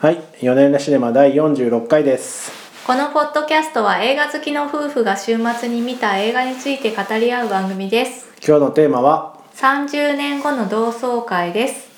[0.00, 2.52] はい、よなよなシネマ第46回です。
[2.86, 8.28] このポッドキャストは映画好きの夫婦が週末に見た映画について語り合う番組です。
[8.46, 11.88] 今日のテーマは、30年後の同窓会です。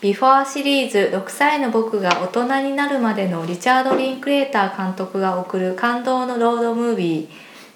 [0.00, 7.28] ビフォーシリーズ、6歳の僕が大人になるまでのリチャード・リンクレーター監督が送る感動のロードムービー。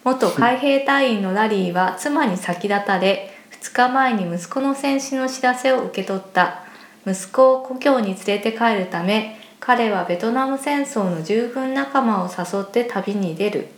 [0.05, 6.65] 元海兵隊員のラリーは妻に先立たれ2日前に息子の戦死の知らせを受け取った
[7.07, 13.69] 息子を故郷に連れて帰るため彼はベトナム戦争の従軍仲間を誘って旅に出る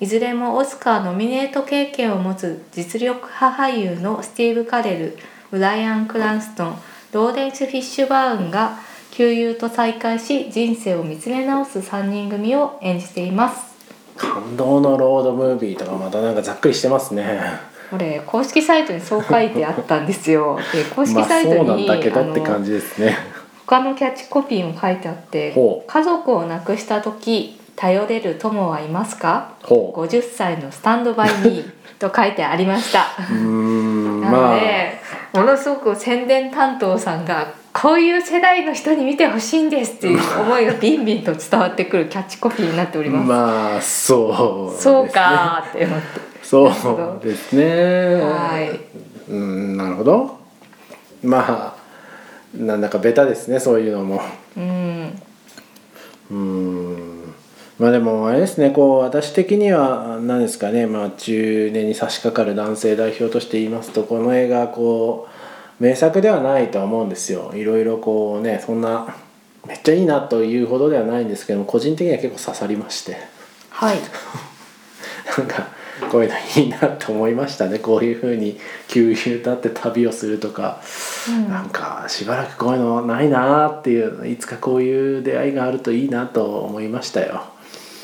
[0.00, 5.16] いずれもオスカーノミネート経験を持つ実力派俳優のスティーブ・カレル
[5.50, 6.76] ブライアン・クランストン
[7.12, 8.78] ローレンス・フィッシュバーンが
[9.12, 13.74] 旧友と再会し人生を見つめ直す3人組を演じています
[14.16, 17.76] 感動のロードムービーとかまたなんかざっくりしてますね。
[17.90, 23.16] これ公式サイトにそう書いてあったんですよで 公式まあサイトそうなんに、だけどって感じですね。
[23.66, 25.54] 他のキャッチコピーも書いてあって
[25.86, 29.54] 家族を亡くした時頼れる友はいますか？
[29.62, 30.00] ほう。
[30.06, 35.00] 50歳のスタンドバイミー と書いてありましたうーん、なまあ、ので、
[35.34, 43.28] ものすごく宣伝担当さんがこういう世代の人に見てほしいんですっていう思いがビンビンと伝わってくるキャッチコピーになっております。
[43.28, 44.78] まあ、そうね。
[44.80, 45.08] そう。
[45.10, 46.06] かーって思って。
[46.42, 47.64] そうですね。
[48.22, 48.80] はい。
[49.30, 50.38] うん、なるほど。
[51.22, 51.75] まあ、
[52.58, 54.20] なんだかベタですね、そういうのも。
[54.56, 55.22] うん。
[56.30, 57.34] うーん
[57.78, 65.28] まあでもあれですねこう私的には何ですかね、まあ、中年に差し掛かる男性代表として言いますとこの映画こ
[65.80, 69.14] う名作ではないとは思うんですよいろいろこうねそんな
[69.66, 73.18] めっちゃいいなというほどではないんですけども個人的には結構刺さりまして
[73.70, 73.98] はい。
[75.36, 75.68] なんか
[76.06, 80.80] こういうのいいなと思いましたねこういうふうに旧友と会って旅をするとか。
[81.28, 87.42] うんなんかしばらくこういうのないなーっていういつかこういう出会いがあるといいなと思いましたよ。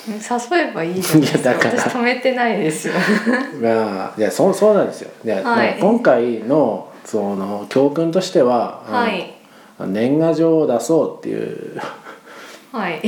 [0.09, 1.55] 誘えばいいじゃないですか。
[1.55, 2.95] から私止めてないですよ。
[3.63, 5.11] まあいやそうそうなんですよ。
[5.25, 9.35] いやはいまあ今回のその教訓としては、はい。
[9.87, 11.81] 年賀状を出そうっていう、
[12.73, 12.93] はい。
[12.93, 13.03] はい。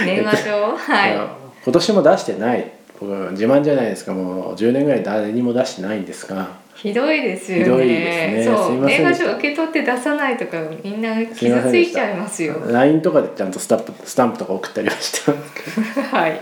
[0.04, 0.76] 年賀状？
[0.76, 1.39] はい。
[1.64, 7.64] 今年も出してない僕自慢じゃないですかもう10年ぐらい誰にも出してないんですがひどいですよね。
[7.64, 8.86] ひどいですねそう。
[8.86, 12.54] 年賀状受け取って出さないとかみんな傷ついちゃいますよ。
[12.66, 16.40] LINE とかでちゃんとスタンプスタンプとか送ったりはしてますけど、 はい。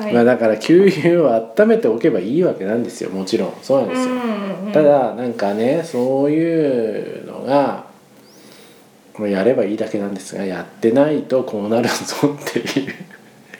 [0.00, 0.14] はい。
[0.14, 4.14] まあだから給油を温めておけばいいわけなんですよもちろんそうなんですよ。
[4.14, 7.84] うんうんうんただなんかねそういうのが
[9.16, 11.94] もうやればいいだけなんですがやってないとこうなるぞ
[12.34, 12.94] っていう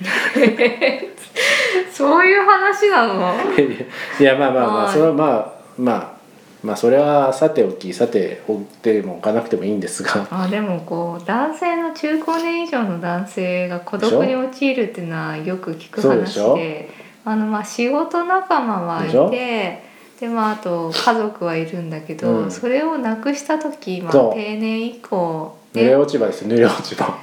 [1.93, 3.35] そういう話なの？
[4.21, 4.93] いやまあまあまあはい。
[4.93, 6.15] それはまあまあ
[6.63, 10.27] まあそれはさておきさておってもおかなくてもいいんですが。
[10.31, 16.91] あでもこう男性の中高年以上の男性が孤独に陥るっていうのはよく聞く話で
[17.25, 19.83] あのまあ仕事仲間はいて
[20.21, 22.51] でまああと家族はいるんだけど、うん。
[22.51, 27.15] それをなくした時、まあ、定年以降濡れで落ち葉ですよ濡れ落ち葉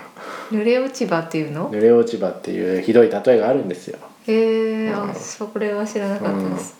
[0.51, 1.71] 濡れ落ち葉っていうの？
[1.71, 3.97] 濡れ落ち葉っていうひどい例えがあるんですよ。
[4.27, 5.09] へえうん。
[5.09, 6.75] あそれは知らなかったです、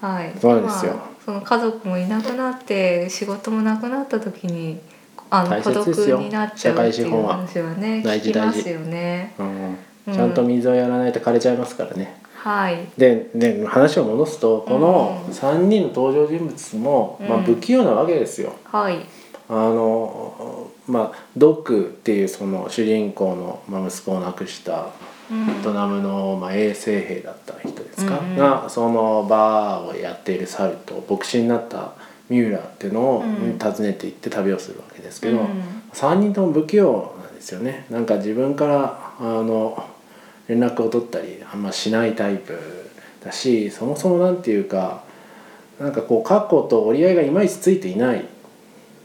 [0.00, 0.32] はい。
[0.40, 0.94] そうなんですよ。
[0.94, 4.80] まあその家族もいなくなって仕事もなくなった時に
[5.30, 9.34] あの大孤独になっちゃうっていう話はね大事聞きますよね。
[9.38, 9.76] うん。
[10.08, 10.14] うん。
[10.14, 12.88] ちゃんと水をやらないと枯れちゃいますからね、はい。
[12.98, 15.32] でで話を戻すとこのうん。
[15.32, 18.54] 3人の登場人物も、まあ、うん不器用なわけですよ。
[18.64, 18.98] はい。
[19.48, 24.88] あのまあドックっていうその主人公の、まあ、息子を亡くした
[25.30, 25.46] うん。
[25.46, 28.36] ベトナムの、まあ、衛生兵だった人ですか、うんうん。
[28.36, 31.92] がそのバーをやっているサルと牧師になった
[32.28, 33.58] ミューラーっていうのをうん。
[33.58, 35.46] 訪ねていって旅をするわけですけど、うん
[35.92, 37.84] 3人とも不器用なんですよね。
[37.90, 39.84] なんか自分からあの
[40.48, 42.58] 連絡を取ったりあんましないタイプ
[43.22, 45.04] だしそもそもなんていうか
[45.78, 48.24] なんかこう過去と折り合いがいまいちついていない。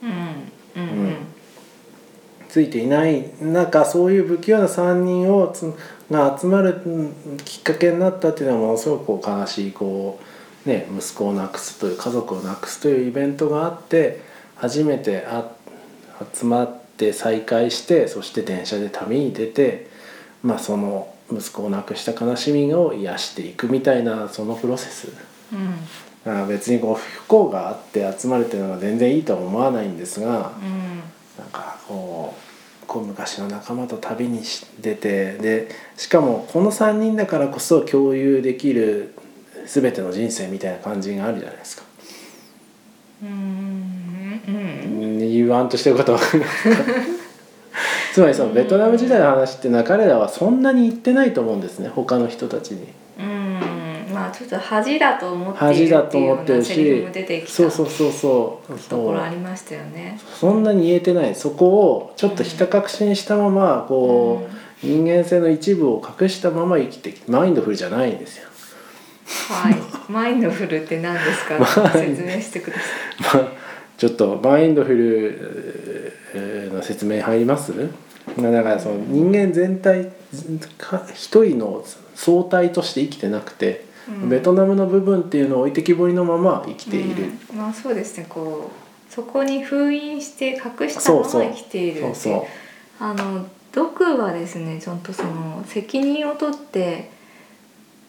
[0.02, 0.90] うんうん。
[0.90, 1.16] うん
[2.50, 5.74] ついていない中そういう不器用な3人をつ
[6.10, 10.20] が集まるうんきっかけになったっていうのはものすごくこう悲しいこ
[10.66, 14.22] う、ね、息子を亡くすという家族を亡くすというイベントがあって
[14.56, 15.52] 初めてあ
[16.34, 19.88] 集まって再会してそして電車で旅に出て、
[20.42, 25.12] まあ、その息子を亡くした悲しみを癒していくみたいなそのプロセス。
[25.54, 25.76] うん
[26.26, 31.02] だから別にこう不幸があって集まるっていうのは全然いいとは思わないんですが、うん
[31.38, 32.47] なんかこう
[32.88, 39.14] こう昔の仲間と旅にし出てでしかもこの3人だからこそ共有できる
[39.66, 41.84] 全ての人生みたいな感じがあるじゃないですか。
[43.24, 43.30] うん
[44.48, 46.18] うん言わんとしてること
[48.14, 52.88] つまりそのベトナム時代の話っていうのは彼らはそんなに言ってないと思うんですね他の人たちに。
[54.28, 60.20] あちょっと恥だと思ってい恥だとるっていうよ思ってるうなセリフしも出てきたそうそうそうそうところありましたよね。
[60.40, 64.48] そんなに言えてないそこをちょっとひた隠しにしたままこ
[64.84, 68.48] う、人間性の一部を隠したまま生きてきマインドフルじゃないんですよ。
[69.50, 69.76] はい、
[70.10, 73.38] マインドフルって何ですか、 説明してください。
[73.38, 73.52] まあ
[73.98, 77.74] ちょっとマインドフルえーの説明入ります？
[78.38, 80.12] まあだからその人間全体
[80.78, 81.84] か一人の
[82.14, 83.87] 総体として生きてなくて、うん
[84.30, 87.58] ベトナムの部分っていうのを置いてきぼりのまま生きている、うん。
[87.58, 88.26] まあそうですね。
[88.30, 88.72] こ
[89.10, 92.06] うそこに封印して隠したまま生きている
[93.00, 97.12] あの毒はですねちゃんとその責任を取って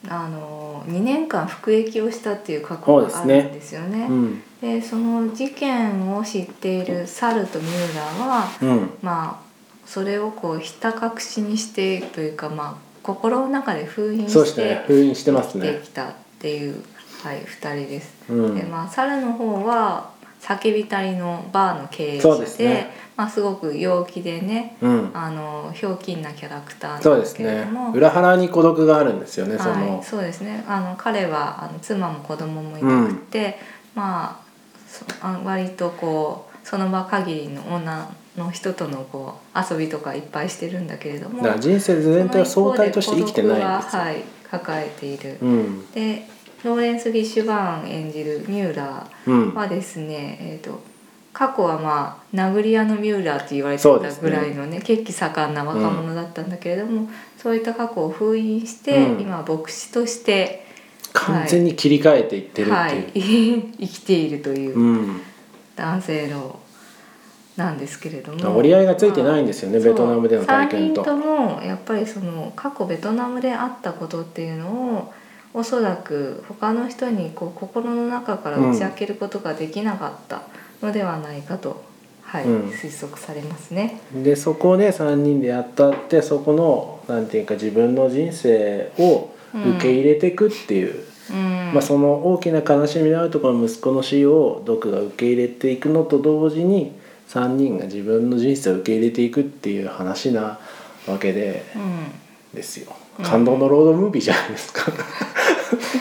[0.09, 4.07] あの2年間服役をしたっていう過去があるんですよね。
[4.09, 4.43] うん。
[4.61, 8.91] でその事件を知っているサルとミューラーはうん。
[9.03, 9.49] まあ
[9.87, 15.81] それをこうひた隠しにしてというかまあ心の中で封印して封印してますね。
[15.83, 16.85] きたっていう、
[17.23, 18.15] はい、2人です。
[18.29, 18.55] うん。
[18.55, 20.11] でまあ猿の方は
[20.43, 23.09] 叫びたりのバーの経営者でね。
[23.17, 25.11] まあ、すごく陽気でねうん。
[25.15, 27.93] あのひょうきんなキャラクターなんでそうですけれども。
[27.93, 30.63] 裏腹に孤独があるんですよねそはいの、、そうですね。
[30.69, 33.59] あの彼はあの妻も子供もいなくて、
[33.95, 34.49] まあ
[34.87, 45.39] そあ割とこうその場限りの女の人とのこう遊びとかいっぱいしてるんだけれどもだから人生全体を相対として生きてないんですよ、ははい、抱えている。
[45.43, 45.91] うん。
[45.93, 46.27] で
[46.65, 50.81] ローレンス・フィッシュバーン演じるミューラうんーはですね、えー、と
[51.33, 59.21] 過去はまあ殴り屋のミューラーって言われてたぐらいのね血気盛んな若者だったんだけれども、そういった過去を封印して、うん。
[59.21, 60.67] 今は牧師として、
[61.13, 65.21] 完全に切り替えていってるっていう、はい、 生きているといううん。
[65.77, 66.59] 男性の
[67.59, 68.57] なんですけれども。
[68.57, 71.03] 折り合いがついてないんですよね、まあベトナムでの体験と。
[71.03, 75.13] 3人ともやっぱりその過去ベトナムであったことっていうのを
[75.53, 80.43] おそらく他の人にこう心の中から打ち明けることができなかった
[80.81, 81.83] のではないかと、
[82.23, 84.01] はいうん推測されますね。
[84.15, 91.73] でそこで3人でやったってそこのなんていうか自分の人生を受け入れていくっていう、うん。
[91.73, 96.93] まあ、その大きな悲しみのあるところの息子の死をドクが受け入れていくのと同時に
[97.29, 100.59] 3人が自分の人生を受け入れていくっていう話な
[101.07, 102.57] わけでうん。
[102.57, 102.93] ですよ。
[103.19, 103.25] うん。
[103.25, 104.91] 感動のロードムービーじゃないですか。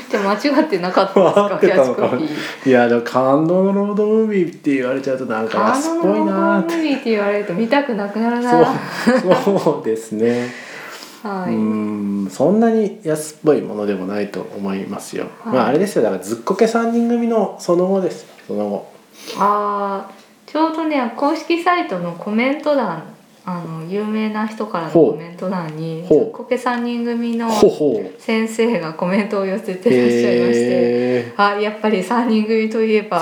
[0.09, 2.11] じゃあ間違ってなかったですか？
[2.65, 6.75] いやでも感動のロードムービーって言われちゃうとなんかあ安っぽいなーって。
[6.77, 8.65] ムービーって言われると見たくなくなるな。
[9.21, 10.47] そうそうですね。
[11.23, 12.29] はい、うーん。
[12.31, 15.25] そんなに安っぽいものでもないと思いますよ。
[15.43, 15.53] はい。
[15.55, 16.03] まああれですよ。
[16.03, 18.27] だからずっこけ3人組のその後ですよ。
[18.47, 18.87] その後。
[19.37, 20.26] あー
[20.57, 23.03] ちょうどね公式サイトのコメント欄
[23.45, 27.47] あの有名な人からのコメント欄にこけ3人組の。
[28.17, 30.69] 先生がコメントを寄せてらっしゃいまして、
[31.29, 33.21] へあやっぱり3人組といえーば。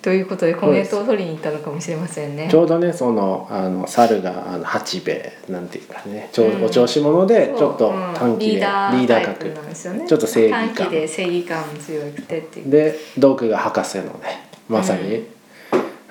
[0.00, 2.54] ということでコメントを取りに行ったのかもしれませんねち。
[2.54, 10.06] ょうどねそのあの猿があの八兵衛なんていうかねちょうんお調子者でちょっとうん短期でリリーダー格なんですよね。
[10.06, 12.70] ちょっと正義感短期で正義感も強くてっていう。
[12.70, 15.33] でドクが博士のねまさに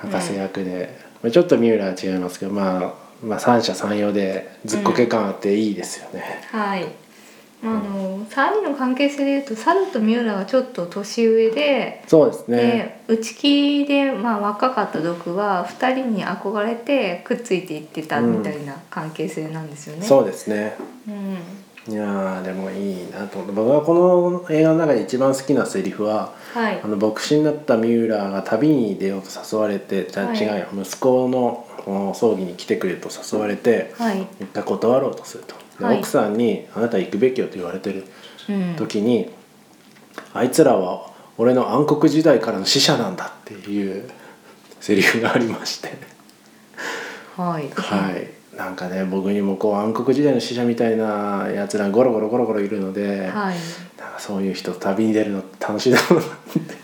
[0.10, 6.42] 博士役で、まあちょっと三浦は違いますけど、まあ、まあ三者三様でずっこけ感あっていいですよね。
[6.52, 6.86] はい。
[7.62, 12.04] まああの3人の関係性でいうとサルとミューラはちょっと年上で。
[12.08, 13.04] そうですね。
[13.08, 20.06] で内気で、まあ、若かった毒は2人に憧れてくっついていってたみたいな関係性なんですよね。
[20.06, 20.76] そうですね。
[21.08, 21.38] うん、
[21.88, 23.54] いやーでもいいなと思って。
[23.54, 26.82] 僕はこの映画の中で一番好きなセリフははい。
[26.82, 30.38] あの牧師になった三浦が旅に出ようと誘われてじゃあはい。
[30.38, 30.68] 違うよ。
[30.74, 35.56] 息子のこの葬儀に来てくれと誘われてはい、一回断ろうとすると。
[35.82, 38.06] 奥さんに「あなた行くべきよ」と言われてる
[38.50, 39.32] うん、時に、
[40.34, 44.10] あいつらは俺の暗黒時代からの使者なんだっていう
[44.80, 45.94] セリフがありまして。
[47.38, 53.56] はい、はいなんかね僕にもこう暗黒時代の使者みたいなやつらゴロゴロゴロゴロいるので、はい、
[53.98, 56.84] なんかそういう人と旅に出るの楽しいだろうなって。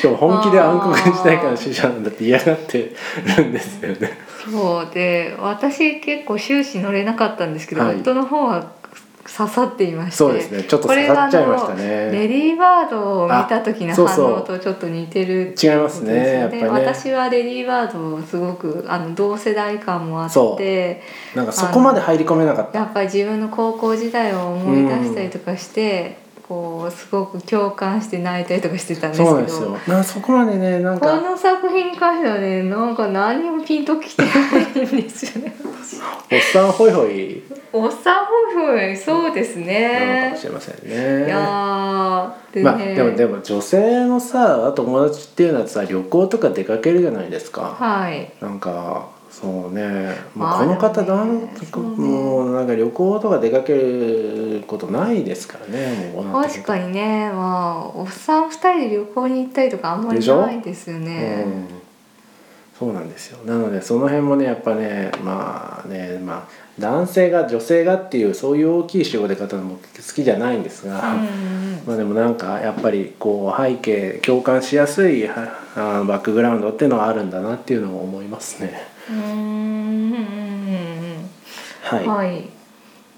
[0.00, 2.94] しかも本気で暗黒時代からの使者なんだって嫌がって
[3.36, 4.18] るんですよね。
[4.50, 4.94] そう。
[4.94, 7.96] で私結構終始乗れなかったんですけど、はい。
[7.96, 8.79] 夫の方は
[9.46, 10.62] 刺さっていましてそうですね。
[10.64, 11.76] ちょっと刺さっちゃいましたね。
[11.76, 16.40] これがあのレディー・バードを見た時の反応とちょっと似てる違いますね。
[16.40, 16.68] やっぱりね。
[16.68, 21.02] 私はレディー・バードをすごくあの同世代感もあっそて
[21.34, 22.78] なんかそこまで入り込めなかった。
[22.78, 26.18] やっぱり自分の高校時代を思い出したりとかして、
[26.50, 29.40] こうすごく共感して泣いたりとかしてたんですけど。
[29.40, 29.78] ですよ。
[29.86, 35.54] なそこまでねなんこかの作品に関してはねなんか何もピンときてないんですよね。
[36.32, 37.44] おっさんホイホイ。
[37.72, 38.32] おっさんホ
[38.64, 48.32] イホイそうですなのかねもしれませんいねやーでね、まあでもでも女性のさ友達っていうのはさ旅行とか出かけるじゃないですか、はい。
[48.40, 51.50] なんかそうね、まあ、まあこの方なんね。
[51.72, 56.12] もうなんか旅行とか出かけることないですからね。
[56.32, 57.30] 確かにね。
[57.32, 61.44] まあおっさん2人で旅行に行ったりとかあんまりないですよね。
[61.46, 61.68] うん、
[62.76, 63.38] そうなんですよ。
[63.44, 75.26] なのでその辺もねやっぱねまあねまあ男性が女性がっていうそういう大きい絞り方も好きじゃないんですが、うんうん まあでもなんかやっぱりこう背景共感しやすい
[75.76, 78.99] バックグラウンドっていうのはあるんだなっていうのを思いますね。
[79.10, 80.30] うん
[81.82, 82.48] はい、はい、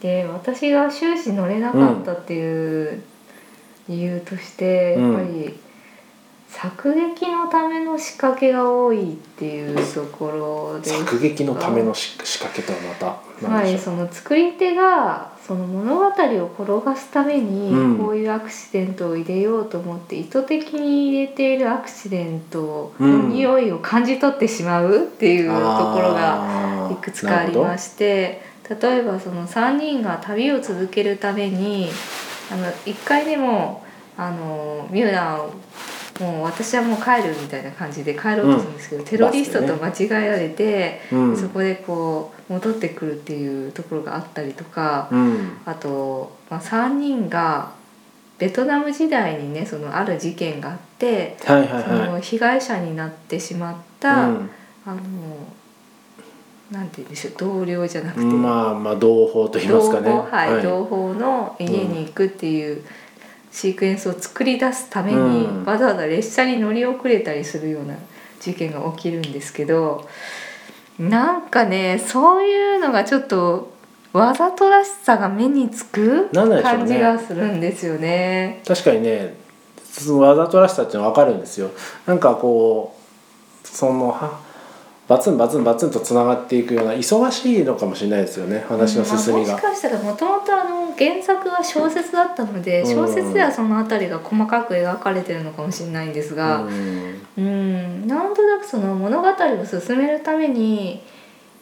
[0.01, 3.03] で私が終始乗れなかったっていう
[3.89, 5.13] 理由として、うん。
[5.13, 5.59] やっぱり
[6.49, 10.27] 作劇のための仕掛けが多いっていうとこ
[10.75, 17.99] ろで作劇のためのし仕掛けとはまた何はい、その作り手がその物語を転がすためにうん。
[17.99, 28.43] こういうアクシデントを入れようと思って意図的に入れているアクシデントの匂いを感じ取ってしまうっていうところががいくつかありまして
[28.81, 31.89] 例えばその3人が旅を続けるために
[32.51, 33.85] あの1回でも
[34.17, 35.51] あのミューラン
[36.21, 41.37] もう私はもう帰るみたいな感じで帰ろうとするんですけど、テロリストと間違えられて、うん。
[41.37, 45.59] そこでこう戻ってくるっていうところがあったりとか、うん。
[45.65, 47.73] あと、まあ、3人が
[48.39, 53.77] ベトナム時代にねそのある事件があって、はいはいその被害者になってしまっ。
[54.03, 54.43] た、あの
[56.73, 60.11] なんて言うんでしょう同僚じゃなくて、まあまあ同胞と言いますかね。
[60.11, 62.83] 同胞はい、同胞の家に行くっていう
[63.53, 65.65] シークエンスを作り出すために、うん。
[65.65, 67.95] わざわざ列車に乗り遅れたりするような
[68.41, 70.09] 事件が起きるんですけど
[70.99, 73.73] なんかねそういうのがちょっと
[74.13, 78.63] わざとらしさが目につく感じがするんですよね。
[78.67, 79.37] 確かにね
[79.83, 81.71] そのわざとらしさっていうのは分かるんですよ。
[82.07, 82.97] なんかこ
[83.65, 84.41] うそのは
[85.09, 89.63] バツンバツンバツンとつながっていくような忙しいのかもしれないですよね話の進みがまあもし。
[89.63, 99.35] かしたらもともとあの原作は小説だったのでうん小説ではその辺りが細かく描かれてるのかもしれないんですが、うんうん、なんとなくその物語を
[99.67, 101.03] 進めるために、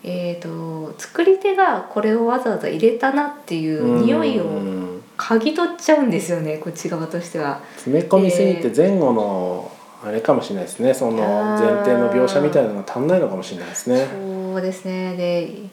[0.04, 7.60] えー、と作り手がこれをわざわざ入れたなっていう匂いをうん嗅ぎ取っちゃうんですよねこっち側としては。
[7.76, 9.70] 詰め込みすぎて前後の
[10.02, 14.06] あれかもしれないですねその前提の描写みたいなのが足んないのかもしれないですね。
[14.06, 15.70] そうですねで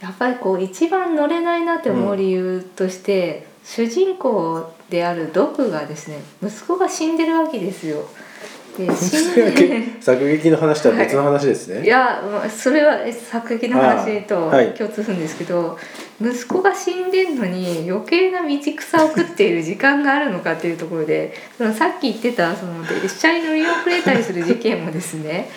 [0.00, 8.08] やっぱりこう一番乗れないなって思う理由として、主人公であるドクがですね息子が死んでるわけですよ。
[8.86, 11.84] で死んで作劇の話とは別の話ですね。
[11.84, 15.76] いやまあそれは作劇の話と共通するんですけど、
[16.20, 25.48] 息子が死んでんのに余計な道草を食っている時間があるのかっていうところでそのさっき言ってたその列車に乗り遅れたりする事件もですね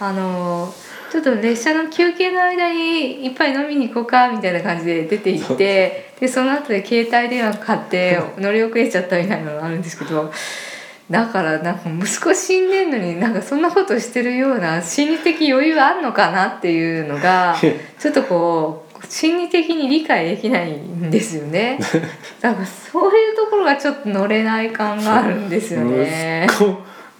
[0.00, 0.72] あの
[1.12, 10.32] ちょっと列車の休憩の間にいっぱい飲みに行こうかみたいな感じで出て行ってでその後で携帯電話買って乗り遅れちゃったみたいなのがあるんですけど。
[11.10, 17.56] だからなんか息子死んでんのになんかそんなことしてるような心理的余裕あんのかなっていうのが
[17.98, 21.78] ちょっとこう心理的に理解できないんですよね。
[22.40, 26.46] だからそういうところがちょっと乗れない感があるんですよね。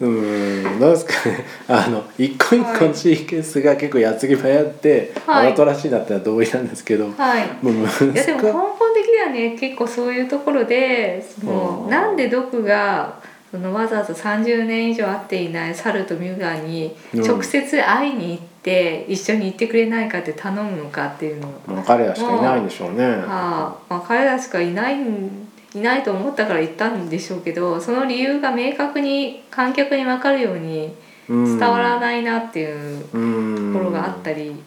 [0.00, 7.48] うんなんですかねあの一個一個のシーケンスが結構矢継ぎ早って、はいあざとらしいなってのは同意なんですけど、はい。
[7.62, 7.74] もい
[8.16, 13.20] やでも根子本的にはね結構そういうところでそのうんなんで毒が
[13.54, 21.46] そのわざわざ30年以上会っていないサルとミューガーに直接会いに行って一緒に行ってくれないかって頼むのかっていうの。
[21.46, 23.04] をまあ彼らしかいないんでしょうね。
[23.04, 30.92] はあまあ、彼らしかいないんいないと思ったから言ったんでしょうけどその理由が明確に観客に分かるように
[31.28, 34.60] 伝わらいないなっていうとところがあったり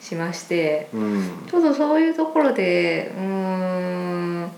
[0.00, 0.90] しまして。
[0.92, 1.46] うん。
[1.50, 4.50] ちょっとそういうところでうーん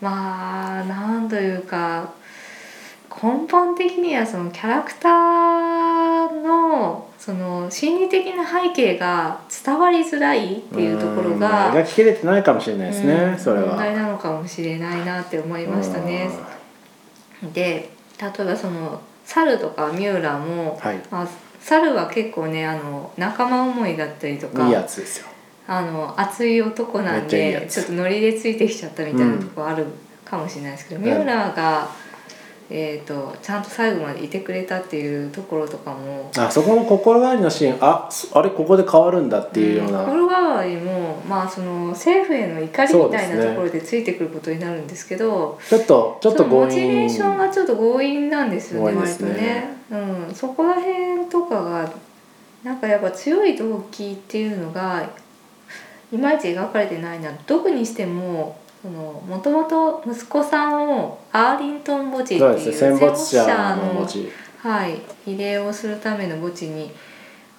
[0.00, 2.18] まあなんというか
[3.10, 11.74] 根本的にはそのキャラクターのその心理的な背景が伝わりづらいっていうところんが。
[11.74, 13.68] 描ききれてないかもしれないですね、うんそれは。
[13.68, 16.30] 問題なのかもしれないなって思いましたね。
[17.52, 17.90] で
[18.20, 21.28] 例えばその猿とかミューラも、はいまあ、
[21.60, 25.26] 猿は結構ねあの仲間思いだったりとかいいやつですよ。
[25.66, 29.86] あの熱い男なんでちょっとノリでついてきちゃったみたいなとこある
[30.24, 31.88] かもしれないですけどはい三浦が、
[32.72, 49.00] えー、とちゃんと最後までいてくれたっていうところとかもあそこの心変わりのシーンあそあれここで変わるんだっていうような、心変わりも、まあ、その政府への怒りみたいなところでついてくることになるんですけどちょっとちょっとモチベーション引がちょっと強引なんですよねね。
[49.00, 51.92] 割とね、うん、そこら辺とかが
[52.62, 55.02] なんかやっぱ強い動機っていうのが
[56.12, 58.58] いまいち描かれてないな特にしても
[58.88, 64.06] もともと息子さんをアーリントン墓地っていう戦没者戦の
[64.60, 66.90] はい、慰霊をするための墓地に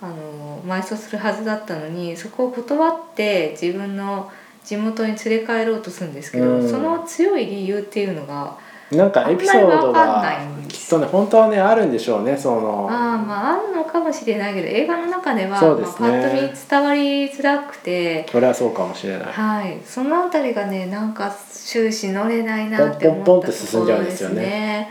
[0.02, 4.32] あの埋葬するはずだったのにそこを断って自分の
[4.64, 6.70] 地元に連れ帰ろうとするんですけど、うん。
[6.70, 8.58] その強い理由っていうのが
[8.92, 10.24] なんかエピソードが
[10.68, 12.88] きっとね本当はねあるんでしょうねその。
[12.90, 16.10] ああまああるのかもしれないけど映画の中ではそうですね。
[16.10, 18.28] まあ、パッと見伝わりづらくて。
[18.30, 19.26] それはそうかもしれない。
[19.32, 24.90] はい、そのあたりがねなんか終始乗れないなって思ったところです進んじゃうんですよね。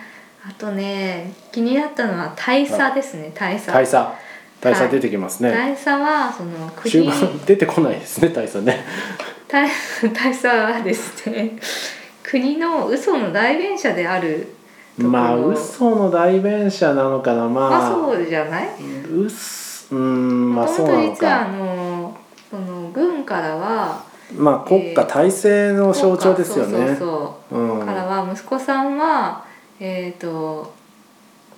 [0.49, 3.69] あとね気になったのは大佐ですね大佐。
[3.69, 4.31] 大佐。
[4.61, 8.85] 大佐出てきますね、大佐はその終国盤出てこないですね大佐ね。
[9.49, 9.67] 大
[10.13, 11.57] 大佐はですね
[12.31, 14.55] 国の嘘の代弁者である
[14.97, 17.49] まあ嘘の代弁者なのかな。
[17.49, 18.69] まあ、まあそうじゃない？
[19.91, 22.19] うんまあそうなのもと実はあかの
[22.51, 24.05] その軍からは
[24.37, 26.77] まあ国家体制の象徴ですよね。
[26.77, 26.97] そうそう
[27.51, 27.59] そう。
[27.59, 27.87] うん。
[27.87, 29.45] からは息子さんは
[29.81, 30.73] えっ、と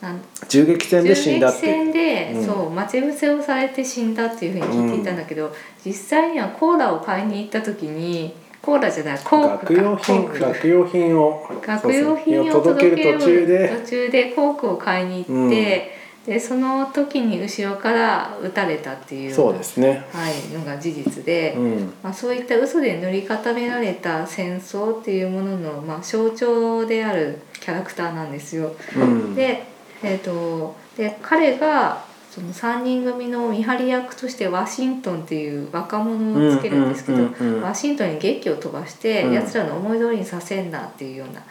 [0.01, 2.47] なん銃撃戦で死ん銃撃だって戦で、うん。
[2.47, 13.69] そう待ち伏せをされて死んだっていうふうに聞いていたんだけど、実際にはコーラを買いに行った時にコーラじゃないコーク学用品学用品を学用品を届ける途中で。
[13.81, 15.91] 途中でコークを買いに行って、
[16.25, 20.07] でその時に後ろから撃たれたっていうそうですね。
[20.13, 21.93] はい、のが事実で、うん。
[22.05, 28.77] まあ、そういった嘘で塗り固められた戦争っていうものの、まあ、象徴であるキャラクターなんですよ。
[28.97, 29.35] うん。
[29.35, 29.65] で,、
[30.05, 37.29] えー、とで彼がその3人組の見張り役としてワシントンっていう若者をつけるんですけど、
[37.61, 39.33] ワシントンに劇を飛ばして、うん。
[39.35, 41.43] やつらの思い通りにさせんなっていうような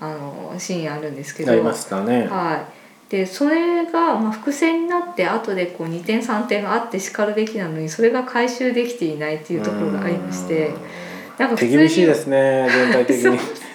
[0.00, 1.52] あのシーンあるんですけど。
[1.52, 2.26] ありましたね。
[2.28, 2.66] は
[3.10, 10.70] い、でそれが、まあ、伏線になって後でこう2点3点あってしかるべきなのにそれが回収できていないっていうところがありまして。
[11.36, 13.38] なんか厳しいですね全体的に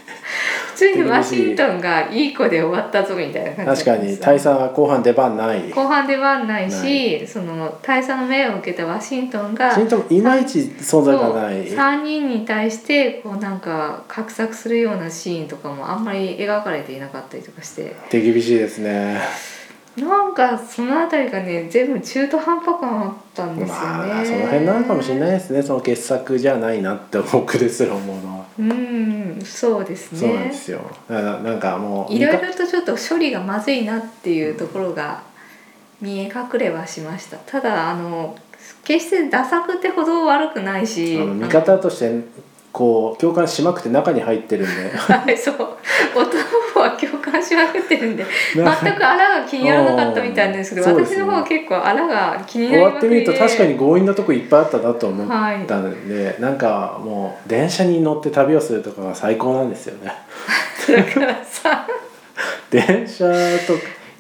[0.76, 5.72] 普通にワシントンがいい子で終わったぞみたいな感じ確かに大佐は後半出番ない。
[5.72, 11.66] 後半出番ないなしその大佐の命を受けたワシントンがワシントンいまいち存在がない。
[11.66, 17.96] そう3人に対してこうなんか画策するようなシーンとかもあんまり描かれていなかったりとかして。
[18.10, 19.22] 手厳しいですね。
[19.98, 23.82] なんかそのあたりがね全部中途半端感あったんですよね。
[23.82, 25.62] まあその辺なのかもしれないですね。
[25.62, 30.20] その傑作じゃないなって僕ですら思うのは、うんそうですね。
[30.20, 30.80] そうなんですよ。
[31.10, 35.24] だからなんかもういろいろとちょっと処理がまずいなっていうところが
[36.02, 37.38] 見え隠れはしました。
[37.38, 38.38] ただあの
[38.84, 42.24] 決してダ作ってほど悪くないし見方として
[42.72, 44.98] こう共感しまくって中に入ってるんで。
[44.98, 45.56] はいそう。
[46.16, 46.30] 夫
[47.40, 51.06] の方は共感しまくってるんで全なくあらが気にならなかったみたいなんですけどね。
[51.06, 60.12] 私の方は結構あらが気にな終わりまくりでってみると確かに強引なとこいっぱいあったなと思っはいたんで、なんかもう電車に乗って旅をするとかが最高なんですよね。
[60.88, 61.88] だからさ
[62.70, 63.26] 電車
[63.66, 63.74] と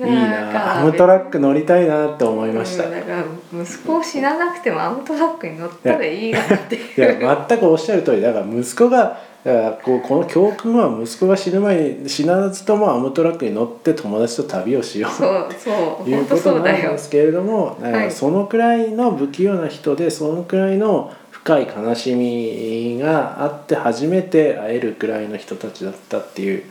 [0.03, 0.81] いいな。
[0.81, 3.23] アムトラック乗りたいなって思いました、うんだから
[3.63, 7.19] 息子を死ななくてもアムトラックに乗ったらいいなっていう。
[7.19, 17.77] いや全くおっしゃる通りだから息子がだからこうこの教訓は息子が死ぬ前に死なずともアムトラックに乗って友達と旅をしようそうそういうことなんですけれども
[18.09, 26.63] そのくらいの不器用な人でそのくらいの深い悲しみがあって初めて会えるくらいの人たちだったっていう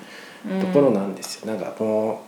[0.61, 1.47] ところなんですよ。
[1.47, 2.23] なんかこの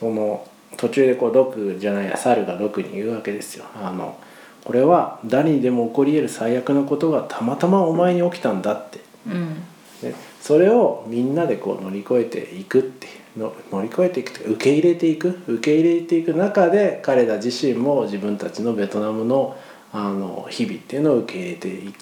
[0.00, 3.66] その途中でこう毒じゃないや猿が毒に言うわけですよ。
[3.74, 4.16] あの
[4.64, 9.00] これは誰にでも起こり得る最悪のことがたまたまお前に起きたんだって。
[9.26, 9.64] うん
[10.02, 19.56] ね、それをみんなでこう乗り越えていくっていうの乗り越えていくというか受け入れていく受け入れていく中で彼ら自身も自分たちのベトナムの
[19.94, 21.94] あの日々っていうのを受け入れてい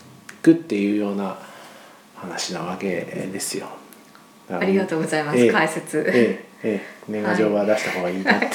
[0.42, 1.36] くっていうような
[2.14, 3.66] 話なわけですよ。
[4.48, 8.54] ありがとうございます、ええ解説、ええええ年賀状は出した方がいいなって、はい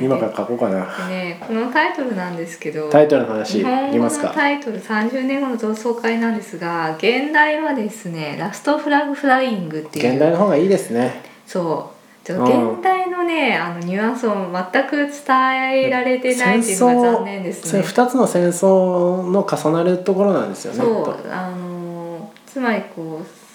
[0.00, 0.86] 今から書こうかな。
[1.08, 4.30] でねこのタイトルなんですけどタイトルの話い日本語のきますか。
[4.30, 11.22] タイトル30年後の同窓会なんですが現代はですねラストフラグフライングっていう現代の方がいいですね。
[11.46, 17.82] そうちょっうんと現代のね、あのニュアンスを全く伝えられてないっていうのが残念ですね。
[17.82, 20.80] 二つの戦争の重なるところなんですよね。
[20.80, 23.45] そうあのつまりこう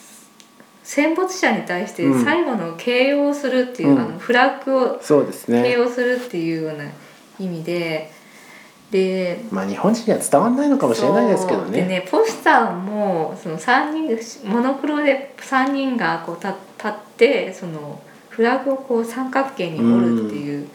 [0.92, 2.26] 戦没者に対してうん。
[2.26, 4.00] 最後の形容をするっていう、うん。
[4.00, 6.84] あのフラッグをそうです形ね容するっていうような
[7.40, 8.12] 意味で
[8.92, 11.72] でまあ日本人には伝わらないのかもしれないですけどそう。
[11.72, 20.68] でねねポスターもその3人がモノクロで3人がこう立立ってそのフラグをこう三角形に折るっていう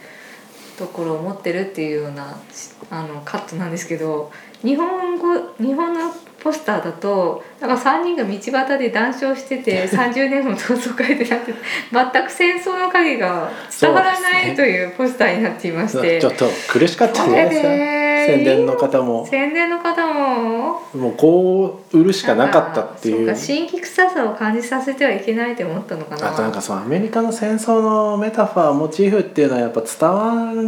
[0.79, 4.31] ところを持ってるっていうようなしあのカットなんですけど
[4.63, 6.11] 日本語日本の
[6.47, 11.53] ポスターだとなんか3人が道端で談笑してて 30年も同窓会でなって
[11.91, 13.49] 全く戦争の影が
[13.81, 16.21] 伝わらないというポスターになっていまして。
[16.21, 17.67] ちょっと苦しかったんじゃないですか？
[18.27, 19.25] 宣伝の方も。
[19.25, 20.81] 宣伝の方も。
[20.95, 23.35] もうこう売るしかなかったっていう。
[23.35, 26.31] 新規臭さを感じさせてはいけないと思ったのかな。
[26.31, 30.61] あとなんかそのアメリカの戦争のメタファーモチーフっていうのはやっぱ伝わる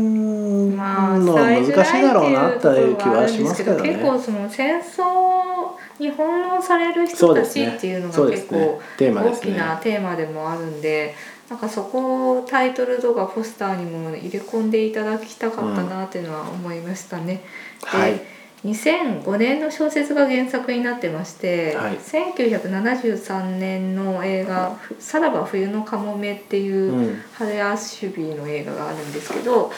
[0.76, 3.90] まあのは難しいだろうなっていう気はしますけどね。
[3.90, 5.59] 結構その戦争
[6.00, 11.16] に翻弄される人たちっていうのが結構大きなテーマでもあるんで
[11.50, 17.44] なんかそこをタイトルとかポスターにも入れ込んでいただきたかったなっていうのは思いましたね。
[17.84, 18.14] はい。
[18.14, 21.98] で2005年の小説が原作になってまして、はい。
[21.98, 27.22] 1973年の映画「さらば冬のかもめ」っていう、うん。
[27.34, 29.72] ハレア・シュビーの映画があるんですけど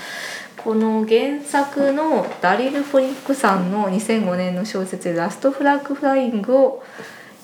[0.63, 6.83] この原作のダリル・フォリックさんの2005年の小説「ラスト・フラッグ・フライング」を、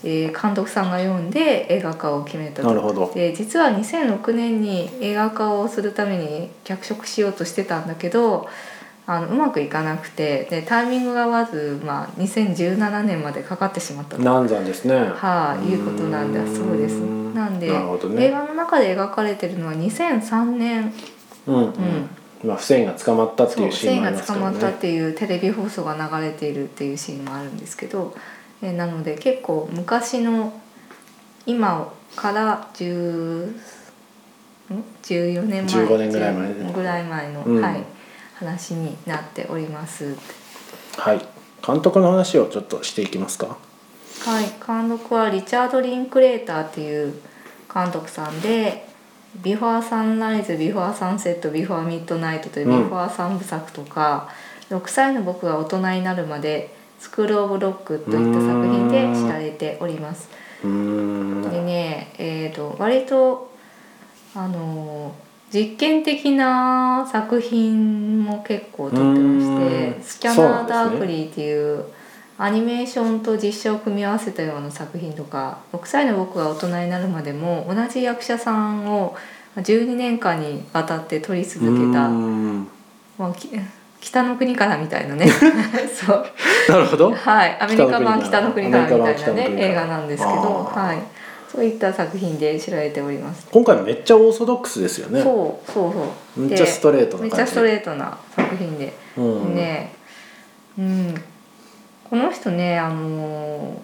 [0.04, 2.68] えー監督さんが読んで映画化を決めたと。
[2.68, 3.12] なるほど。
[3.16, 8.48] で実は2006年に映画化をするために脚色しようとしてたんだけど
[9.08, 14.22] あのうまくいかなくてでタイミングが合わず、まあ、2017年までかかってしまったと。
[14.22, 14.96] 難産ですね。
[14.96, 16.40] はい、いうことなんだ。
[16.42, 16.98] そうです。
[16.98, 17.76] うんなんで、ね。
[18.26, 20.94] 映画の中で描かれてるのは2003年。
[21.48, 21.56] うん。
[21.56, 22.10] うん
[22.44, 24.46] うんまあ不正が捕まったってそいううシーンもありますからね。
[24.46, 28.16] まったっていうテレビ放送が流れているっていうシーンもあるんですけど、
[28.62, 30.54] えーなので結構昔の
[31.46, 33.62] 今から10ん
[35.04, 37.62] ？14年前15年ぐらい前10ぐらい前の、うん。
[37.62, 37.84] はい、
[38.36, 40.16] 話になっております。
[40.98, 41.22] はい。
[41.66, 43.58] 監督の話をちょっとしていきますか。
[44.26, 47.14] はい、監督はリチャード・リンクレーターっていう
[47.74, 48.87] 監督さんで
[49.36, 52.84] 「ビフォー・サンライズ」「ビフォー・サンセット」「ビフォー・ミッドナイト」といううん。
[52.84, 54.30] ビフォー三部作とか、
[54.70, 60.30] 6歳の僕が大人になるまで「スクール・オブ・ロック」といった作品で知られております。
[60.62, 63.52] でね、えー、と割と
[64.36, 69.60] あのー実験的な作品も結構撮ってましうん。
[69.60, 71.86] て「スキャナー・ダークリー」っていう
[72.40, 79.16] アニメーションと実写を組み合わせたような作品とか6歳の僕が大人になるまでも同じ役者さんを
[79.56, 82.68] 12年間にわたって撮り続けた、ん。
[83.18, 83.50] まあ、き
[84.00, 85.28] 北の国からみたいなね。
[85.92, 86.26] そう。
[86.70, 87.12] なるほど。
[87.12, 90.98] はい、アメリカ版北北のの国からみたいなね映画なんですけど、はい、
[91.52, 93.48] そういった作品で知られております。
[93.52, 95.24] 今回めっちゃオーソドックスですよね。
[95.24, 96.42] そうそうそう。
[96.42, 97.36] めっちゃストレートな感じ。
[97.36, 99.56] めっちゃストレートな作品で、うん。
[99.56, 99.92] ね、
[100.78, 101.16] うん、
[102.10, 103.78] この人ね、あのー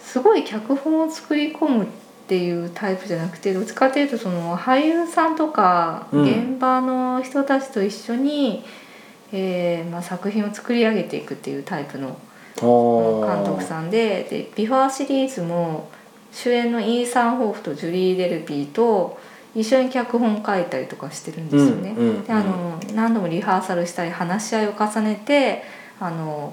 [0.00, 1.86] すごい脚本を作り込むっ
[2.28, 6.22] ていうタイプじゃなくて、どっちかというとその俳優さんとかうん。
[6.22, 8.64] 現場の人たちと一緒に、
[9.32, 12.16] えーまあ作品を作り上げていくっていうタイプの
[12.56, 15.88] 監督さんでで「ビフォー」シリーズも
[16.32, 19.18] 主演のイーサン・ホークとジュリー・デルピーと
[19.54, 21.94] 一緒に脚本書いたりとかしてるんですよね。
[21.96, 25.62] うんうんであの何度もリハーサルしたり話し合いを重ねて
[26.00, 26.52] あの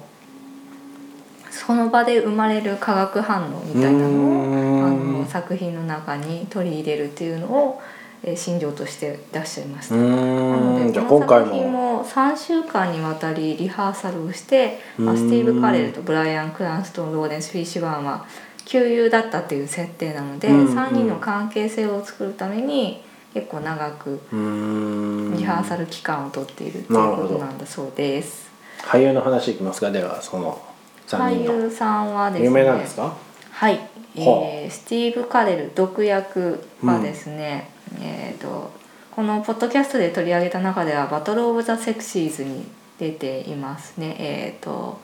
[1.56, 7.82] その場で生まれる化学反応みたいなのをあの作品の中に取り入れるっていうのを、
[8.24, 9.96] えー信条としていらっしゃいました。
[9.96, 18.26] うなのーんじゃあでこの今回作品もも3週間にわたりリハーサルをして、まあ、スティーブ・カレルとブライアン・クランストンローレンス・フィッシュバーンは
[18.66, 20.78] 旧友だったっていう設定なので、うんうん。
[20.78, 28.50] 3人の関係性を作るために結構長くリハーサル期間を取っているっていうことなんだそうです。
[28.80, 29.92] 俳優の話いきますか。
[29.92, 30.75] ではその3
[31.08, 32.46] 俳優さんはですね。
[32.46, 33.16] 有名なんですか？
[33.52, 33.82] はい、は
[34.16, 37.70] えースティーブ・カレル毒役はですね、
[38.02, 38.72] えー、と
[39.12, 42.66] このポッドキャストで取り上げた中では「バトル・オブ・ザ・セクシーズ」に
[43.00, 44.16] 出ていますね。
[44.20, 45.00] えっ、と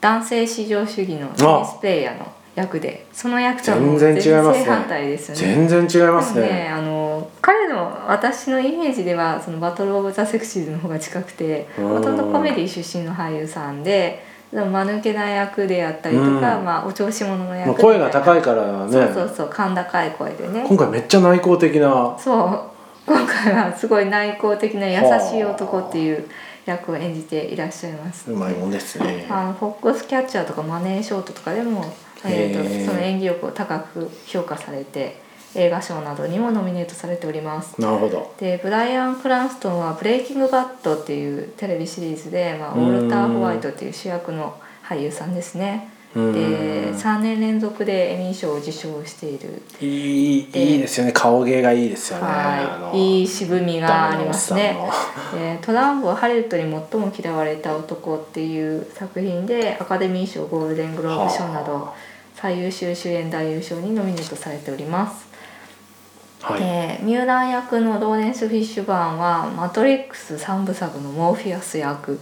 [0.00, 4.64] 男性至上主義のテニスプレーヤーの役でその役とはもう全然違いますね。
[4.64, 5.66] 正反対ですよね。
[5.68, 6.40] 全然違いますね。
[6.42, 11.88] ねあの彼の私のイメージではそのバトル・オブ・ザ・セクシーズの方が近くてうん。
[11.88, 16.64] もともとコメディ出身の俳優さんで間抜けな役であったりとか、うん。
[16.64, 18.92] まあ、お調子者の役まあ声が高いからね。
[18.92, 20.64] そうそうそう甲高い声でね。
[20.68, 22.16] 今回めっちゃ内向的な。
[22.18, 22.72] そう。
[23.06, 26.28] 今回はすごい内向的な優しい男っていう
[26.66, 28.30] 役を演じていらっしゃいます。
[28.30, 29.26] うまいもんですね。
[29.28, 31.84] あのフォックスキャッチャーとかマネーショートとかでも、
[32.24, 35.21] えーとその演技力を高く評価されて
[35.54, 37.80] 映画賞などにもノミネートされております。
[37.80, 38.34] なるほど。
[38.38, 45.88] でブライアン・クランストンは「ブレイキング・バッド」っていうテレビシリーズで、まあ、ウォルター・ホワイトっていう主役の俳優さんですね。
[46.14, 46.32] でうん。
[46.94, 49.62] 3年連続でエミー賞を受賞している。
[49.80, 51.12] いいでいいですよね。
[51.12, 52.24] 顔芸がいいですよね。
[52.24, 54.76] はい、いい渋みがありますね。
[55.62, 61.92] トランボ ハリウッドに最も嫌われた男っていう作品でアカデミー賞ゴールデングローブ賞などは
[62.34, 65.26] 最優秀主演男優賞にノミネートされております、
[66.42, 66.60] はい。
[66.60, 72.18] でミューラン役のローレンス・フィッシュバーンは「マトリックス3部作のモーフィアス役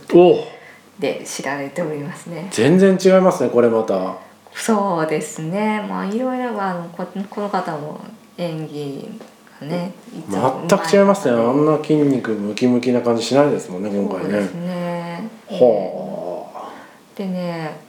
[0.98, 2.48] で知られておりますね。
[2.50, 4.14] 全然違いますねこれまた。
[4.52, 5.84] そうですね。
[5.88, 8.00] まあいろいろあのここの方も
[8.36, 9.18] 演技
[9.60, 9.92] がね
[10.28, 11.34] 全く違いますね。
[11.40, 14.24] あんな筋肉ムキムキな感じしないですもんね今回ね。
[14.24, 15.30] そうですね。
[15.48, 16.70] は
[17.16, 17.80] でね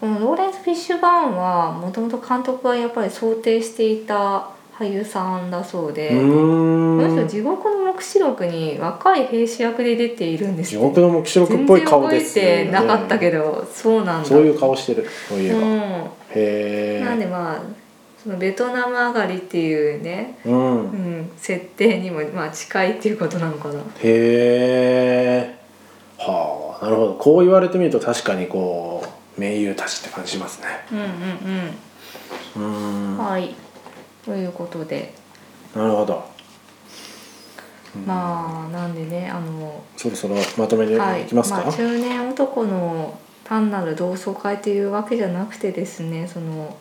[0.00, 4.48] このローレンス・フィッシュバーンはもともと監督がやっぱり想定していた
[4.80, 14.28] 俳優さんだそうで、この地獄の黙示録に若い兵士役で出ているんです地獄の黙示録っぽい顔です全然覚えてなかったけどど、そうなんだ。
[14.28, 15.62] そういう顔してるそういえば、う
[16.34, 17.62] へん、なんえでまあ
[18.22, 20.90] そのベトナム上がりっていうね、うん。
[20.90, 23.80] うん、設定にもまあ近いっていうことなのかな。
[23.80, 25.58] へえ
[26.18, 27.14] はあなるほど。
[27.14, 29.04] こう言われてみると確かにこ
[29.36, 30.66] う名優たちって感じしますね。
[30.92, 31.06] うんうん
[32.56, 33.18] うーうんん。
[33.18, 33.54] はい
[34.24, 35.14] ということで。
[35.74, 36.24] なるほど。
[38.06, 41.22] まあなんでねあのそろそろまとめにはい。
[41.22, 46.76] いきますか、まあ、中年男の単なる同窓会というわけじゃなくてですねその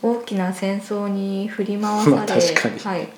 [0.00, 3.08] 大きな戦争に振り回され、 まあはい。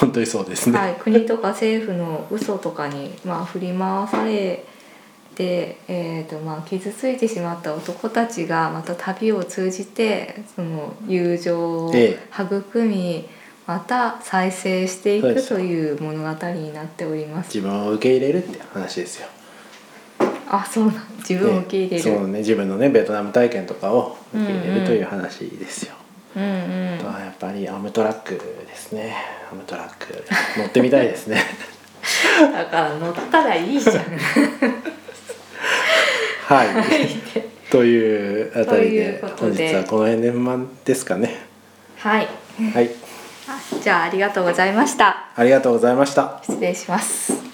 [0.00, 4.64] 本当にそうですね、はい、国とか政府の嘘とかに、まあ、振り回され
[5.38, 13.28] て、えーとまあ、傷ついてしまった男たちがまた旅を通じてその友情をえ育み、
[13.64, 17.56] また再生していくという物語になっております。
[17.56, 19.28] 自分を受け入れるって話ですよ。
[20.50, 25.94] あそうなん自分を受け入れる、そうね自分のねベトナム体験とかを受け入れるという話ですよ、
[26.34, 26.94] うんうん。
[26.94, 29.14] あとはやっぱりアムトラックですね。
[29.52, 30.24] アムトラック
[30.58, 31.42] 乗ってみたいですね。
[32.40, 34.97] だから乗ったらいいじゃん。
[36.48, 36.68] はい。
[37.70, 39.22] というあたりで。
[39.38, 41.46] 本日はこの辺でまですかね。
[41.98, 42.28] はい。
[42.72, 42.90] はい。
[43.46, 45.28] あじゃあありがとうございました。
[45.36, 46.40] ありがとうございました。
[46.42, 47.47] 失礼します